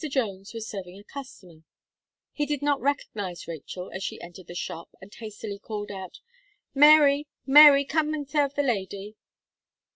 Jones 0.09 0.51
was 0.55 0.67
serving 0.67 0.97
a 0.97 1.03
customer. 1.03 1.61
He 2.31 2.47
did 2.47 2.63
not 2.63 2.81
recognize 2.81 3.47
Rachel 3.47 3.91
as 3.93 4.03
she 4.03 4.19
entered 4.19 4.47
the 4.47 4.55
shop, 4.55 4.89
and 4.99 5.13
hastily 5.13 5.59
called 5.59 5.91
out: 5.91 6.17
"Mary 6.73 7.27
Mary 7.45 7.85
come 7.85 8.15
and 8.15 8.27
serve 8.27 8.55
the 8.55 8.63
lady." 8.63 9.15